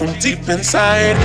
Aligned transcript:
from 0.00 0.12
deep 0.18 0.46
inside. 0.48 1.16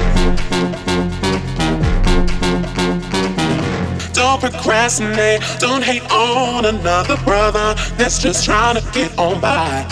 Don't 4.14 4.40
procrastinate, 4.40 5.42
don't 5.60 5.84
hate 5.84 6.10
on 6.10 6.66
another 6.66 7.18
brother 7.24 7.74
that's 7.98 8.18
just 8.20 8.46
trying 8.46 8.76
to 8.76 8.92
get 8.92 9.18
on 9.18 9.42
by. 9.42 9.84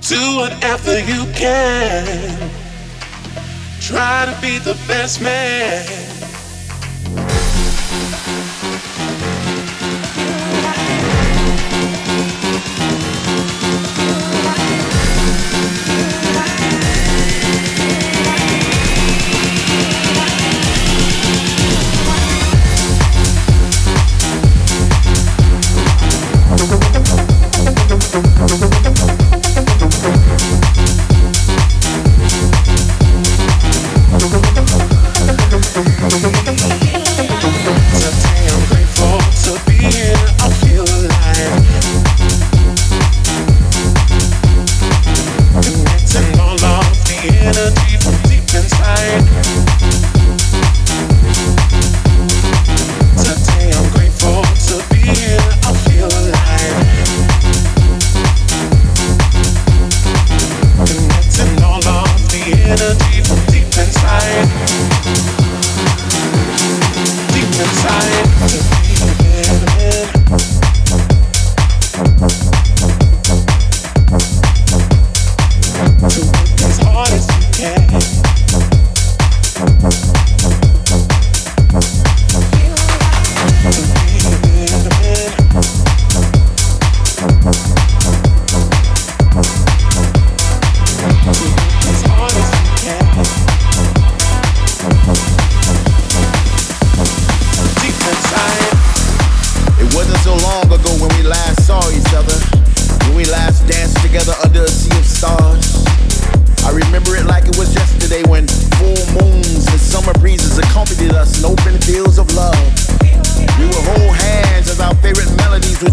Do 0.00 0.36
whatever 0.36 0.98
you 0.98 1.26
can. 1.32 2.50
Try 3.80 4.32
to 4.32 4.40
be 4.40 4.58
the 4.58 4.74
best 4.88 5.20
man. 5.20 5.99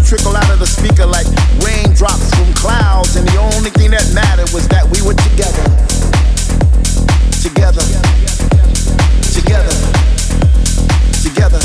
trickle 0.08 0.34
out 0.34 0.48
of 0.48 0.58
the 0.58 0.64
speaker 0.64 1.04
like 1.04 1.28
raindrops 1.60 2.32
from 2.32 2.48
clouds, 2.56 3.16
and 3.20 3.28
the 3.28 3.36
only 3.52 3.68
thing 3.76 3.92
that 3.92 4.00
mattered 4.16 4.48
was 4.56 4.64
that 4.72 4.80
we 4.88 5.04
were 5.04 5.12
together. 5.12 5.60
Together. 7.44 7.84
Together. 9.36 9.68
Together. 11.20 11.60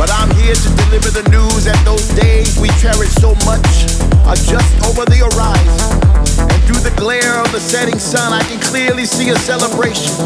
But 0.00 0.08
I'm 0.08 0.32
here 0.40 0.56
to 0.56 0.68
deliver 0.88 1.12
the 1.12 1.28
news 1.28 1.68
that 1.68 1.76
those 1.84 2.08
days 2.16 2.56
we 2.56 2.72
cherish 2.80 3.12
so 3.20 3.36
much 3.44 3.68
are 4.24 4.40
just 4.40 4.72
over 4.88 5.04
the 5.04 5.20
horizon. 5.20 6.00
And 6.48 6.60
through 6.64 6.80
the 6.80 6.96
glare 6.96 7.44
of 7.44 7.52
the 7.52 7.60
setting 7.60 8.00
sun, 8.00 8.32
I 8.32 8.40
can 8.48 8.60
clearly 8.64 9.04
see 9.04 9.28
a 9.28 9.36
celebration. 9.36 10.16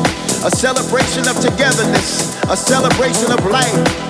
A 0.46 0.54
celebration 0.54 1.26
of 1.26 1.34
togetherness, 1.42 2.38
a 2.46 2.56
celebration 2.56 3.34
of 3.34 3.42
life, 3.50 4.09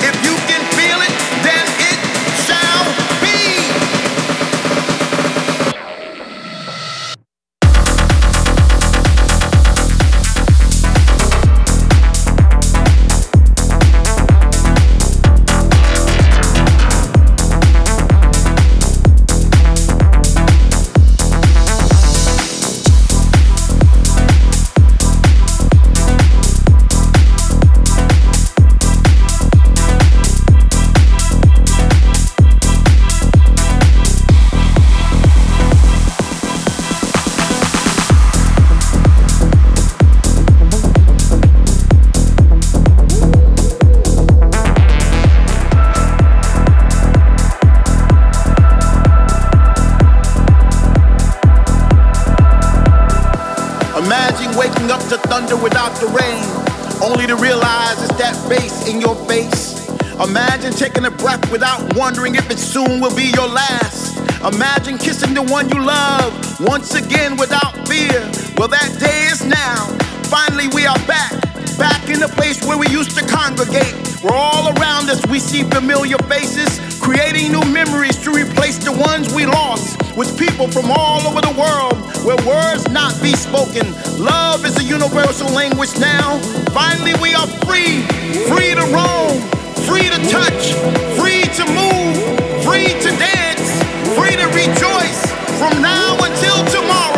Only 57.01 57.25
to 57.27 57.35
realize 57.35 58.01
it's 58.03 58.15
that 58.17 58.35
face 58.47 58.87
in 58.87 59.01
your 59.01 59.15
face. 59.27 59.89
Imagine 60.19 60.71
taking 60.71 61.05
a 61.05 61.11
breath 61.11 61.51
without 61.51 61.81
wondering 61.95 62.35
if 62.35 62.49
it 62.49 62.59
soon 62.59 62.99
will 63.01 63.15
be 63.15 63.31
your 63.33 63.47
last. 63.47 64.17
Imagine 64.45 64.97
kissing 64.97 65.33
the 65.33 65.41
one 65.41 65.69
you 65.69 65.83
love 65.83 66.31
once 66.61 66.95
again 66.95 67.37
without 67.37 67.73
fear. 67.87 68.21
Well, 68.57 68.67
that 68.67 68.89
day 68.99 69.25
is 69.33 69.45
now. 69.45 69.87
Finally, 70.29 70.67
we 70.73 70.85
are 70.85 70.99
back, 71.07 71.31
back 71.77 72.07
in 72.09 72.19
the 72.19 72.29
place 72.37 72.63
where 72.65 72.77
we 72.77 72.87
used 72.87 73.17
to 73.17 73.25
congregate. 73.25 73.93
Where 74.21 74.33
all 74.33 74.69
around 74.77 75.09
us 75.09 75.25
we 75.27 75.39
see 75.39 75.63
familiar 75.63 76.17
faces, 76.29 76.77
creating 77.01 77.51
new 77.51 77.65
memories 77.73 78.15
to 78.23 78.31
replace 78.31 78.77
the 78.77 78.91
ones 78.91 79.33
we 79.33 79.45
lost 79.45 79.97
with 80.15 80.37
people 80.37 80.69
from 80.69 80.85
all 80.91 81.21
over 81.27 81.41
the 81.41 81.55
world 81.57 81.97
where 82.23 82.37
words 82.45 82.87
not 82.89 83.11
be 83.21 83.33
spoken. 83.33 83.81
Love 84.21 84.63
is 84.65 84.77
a 84.77 84.83
universal 84.83 85.49
language 85.49 85.97
now. 85.99 86.37
Finally, 86.71 87.13
we 87.21 87.33
are 87.33 87.47
free, 87.65 88.05
free 88.45 88.77
to 88.77 88.85
roam, 88.93 89.41
free 89.89 90.07
to 90.13 90.19
touch, 90.29 90.77
free 91.17 91.43
to 91.57 91.65
move, 91.73 92.15
free 92.63 92.93
to 93.01 93.09
dance, 93.17 93.69
free 94.13 94.37
to 94.37 94.47
rejoice 94.53 95.25
from 95.57 95.81
now 95.81 96.15
until 96.21 96.63
tomorrow. 96.69 97.10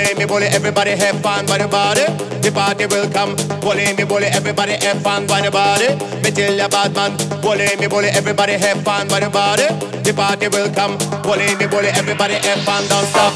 Everybody 0.00 0.90
have 0.90 1.20
fun 1.22 1.46
by 1.46 1.58
the 1.58 1.68
body. 1.68 2.04
The 2.42 2.50
party 2.52 2.86
will 2.86 3.08
come. 3.10 3.34
Bully 3.60 3.92
me, 3.96 4.04
bully 4.04 4.26
everybody 4.26 4.76
have 4.84 5.00
fun 5.02 5.26
by 5.26 5.40
the 5.40 5.50
body. 5.50 5.88
Me 6.22 6.30
tell 6.30 6.52
ya 6.52 6.68
bad 6.68 6.94
man. 6.94 7.16
Bully 7.40 7.76
me, 7.80 7.86
bully 7.88 8.08
everybody 8.12 8.52
have 8.54 8.82
fun 8.84 9.08
by 9.08 9.20
the 9.20 9.30
body. 9.30 9.66
The 10.04 10.12
party 10.12 10.48
will 10.48 10.68
come. 10.74 10.98
Bully 11.24 11.48
me, 11.56 11.66
bully 11.66 11.88
everybody 11.96 12.34
have 12.34 12.60
fun. 12.64 12.84
Don't 12.88 13.06
stop. 13.08 13.34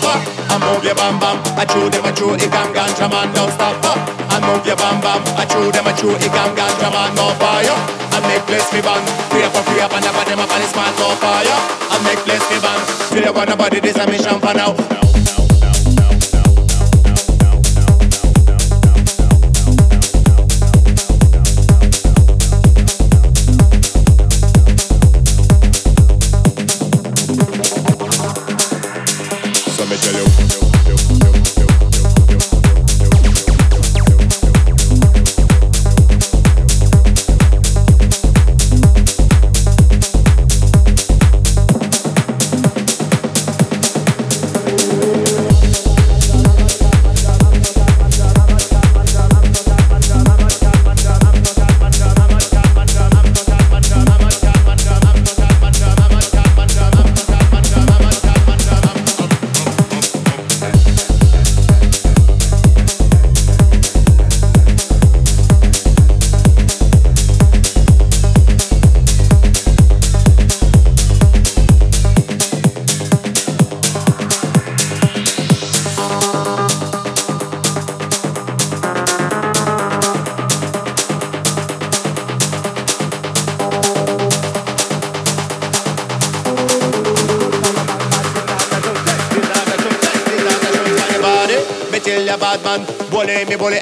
I 0.50 0.58
move 0.60 0.84
your 0.84 0.94
bam 0.94 1.18
bam. 1.18 1.40
I 1.56 1.64
chew 1.64 1.88
them, 1.88 2.04
I 2.04 2.12
chew 2.12 2.34
it, 2.34 2.50
gang 2.50 2.72
ganja 2.74 3.08
man. 3.08 3.32
Don't 3.32 3.52
stop. 3.52 3.80
I 4.28 4.38
move 4.44 4.66
your 4.66 4.76
bam 4.76 5.00
bam. 5.00 5.20
I 5.40 5.44
chew 5.48 5.72
them, 5.72 5.86
I 5.88 5.92
chew 5.96 6.12
it, 6.12 6.30
gang 6.30 6.52
ganja 6.54 6.88
man. 6.92 7.14
More 7.16 7.34
fire. 7.40 7.76
I 8.12 8.18
make 8.28 8.44
place 8.44 8.68
me 8.72 8.80
bang. 8.84 9.02
Free 9.32 9.44
up, 9.46 9.56
free 9.64 9.80
up, 9.80 9.92
and 9.96 10.04
never 10.04 10.24
them 10.28 10.40
up 10.40 10.50
and 10.52 10.62
it's 10.62 10.74
man. 10.76 10.92
More 11.00 11.16
fire. 11.22 11.58
I 11.88 11.96
make 12.04 12.20
place 12.26 12.44
me 12.52 12.58
bang. 12.60 12.80
Feel 13.10 13.24
you 13.24 13.32
want 13.32 13.48
nobody. 13.48 13.80
This 13.80 13.96
a 13.96 14.06
mission 14.06 14.38
for 14.40 14.52
now. 14.52 14.99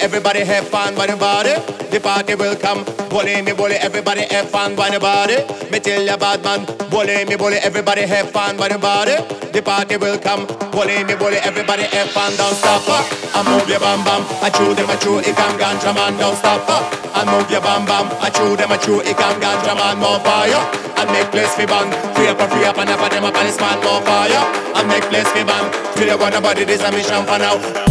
Everybody 0.09 0.45
have 0.45 0.69
fun 0.69 0.95
by 0.95 1.07
the 1.07 1.17
body. 1.17 1.55
The 1.91 2.01
party 2.01 2.35
will 2.35 2.57
come. 2.57 2.85
Bully 3.09 3.43
me, 3.43 3.53
bully 3.53 3.77
everybody 3.77 4.23
have 4.31 4.49
fun 4.51 4.77
by 4.77 4.91
the 4.91 5.01
body. 5.01 5.37
Me 5.71 5.81
tell 5.81 6.03
ya 6.03 6.17
bad 6.17 6.43
man. 6.45 6.65
Bully 6.91 7.25
me, 7.25 7.37
bully 7.37 7.57
everybody 7.57 8.03
have 8.03 8.31
fun 8.31 8.57
by 8.57 8.69
the 8.69 8.79
body. 8.79 9.17
The 9.53 9.63
party 9.63 9.97
will 9.97 10.19
come. 10.19 10.47
Bully 10.73 11.05
me, 11.05 11.15
bully 11.17 11.37
everybody 11.45 11.85
have 11.85 12.11
fun. 12.11 12.33
Don't 12.37 12.55
stop. 12.55 12.85
I 13.35 13.43
move 13.45 13.69
your 13.69 13.81
bam 13.81 14.05
bam. 14.05 14.25
I 14.43 14.51
chew 14.51 14.75
them, 14.75 14.91
I 14.91 14.97
chew 14.97 15.19
it, 15.19 15.37
come 15.37 15.59
ganja 15.59 15.95
man. 15.95 16.17
Don't 16.19 16.37
stop. 16.37 16.65
I 17.15 17.25
move 17.25 17.51
your 17.51 17.61
bam 17.61 17.85
bam. 17.85 18.09
I 18.25 18.31
chew 18.31 18.57
them, 18.57 18.73
I 18.73 18.77
chew 18.77 19.01
it, 19.01 19.17
come 19.17 19.41
ganja 19.41 19.75
man. 19.77 19.99
More 19.99 20.21
fire. 20.21 20.61
I 20.97 21.05
make 21.13 21.31
place 21.31 21.53
for 21.55 21.67
bang. 21.67 21.89
Free 22.15 22.29
up, 22.29 22.41
free 22.51 22.65
up, 22.65 22.79
and 22.79 22.91
up, 22.91 23.11
them 23.11 23.25
up, 23.25 23.37
and 23.37 23.49
it's 23.49 23.61
man. 23.61 23.79
More 23.85 24.01
fire. 24.03 24.45
I 24.73 24.85
make 24.89 25.05
place 25.13 25.29
for 25.29 25.45
bang. 25.45 25.67
Feel 25.97 26.09
you 26.09 26.19
want 26.19 26.35
nobody. 26.35 26.65
This 26.65 26.83
a 26.83 26.91
mission 26.93 27.25
for 27.25 27.39
now. 27.39 27.88